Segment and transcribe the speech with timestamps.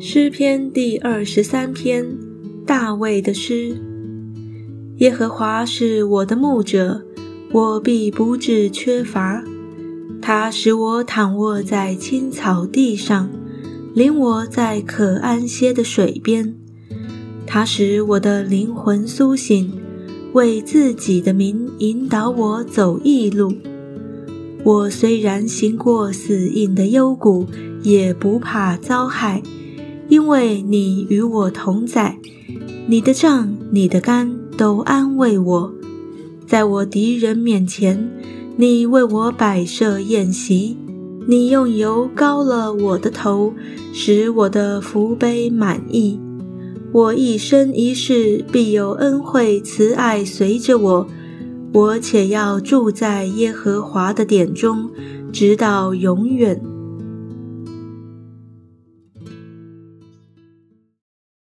[0.00, 2.16] 诗篇第二十三篇，
[2.64, 3.76] 大卫的诗。
[4.98, 7.02] 耶和华是我的牧者，
[7.52, 9.44] 我必不致缺乏。
[10.22, 13.28] 他使我躺卧在青草地上，
[13.92, 16.54] 领我在可安歇的水边。
[17.46, 19.72] 他使我的灵魂苏醒，
[20.32, 23.52] 为自己的名引导我走义路。
[24.64, 27.46] 我虽然行过死荫的幽谷，
[27.82, 29.42] 也不怕遭害。
[30.08, 32.18] 因为你与我同在，
[32.86, 35.74] 你的杖、你的竿都安慰我。
[36.46, 38.10] 在我敌人面前，
[38.56, 40.78] 你为我摆设宴席，
[41.26, 43.52] 你用油膏了我的头，
[43.92, 46.18] 使我的福杯满溢。
[46.90, 51.06] 我一生一世必有恩惠慈爱随着我，
[51.72, 54.90] 我且要住在耶和华的殿中，
[55.32, 56.77] 直到永远。